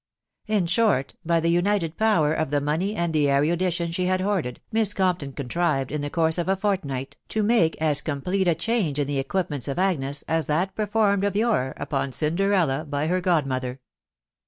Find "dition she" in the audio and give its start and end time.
3.55-4.05